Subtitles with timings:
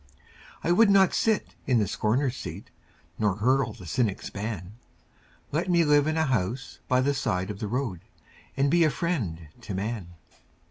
[0.63, 2.71] I would not sit in the scorner's seat
[3.19, 4.79] Nor hurl the cynic's ban
[5.51, 7.99] Let me live in a house by the side of the road
[8.57, 10.15] And be a friend to man.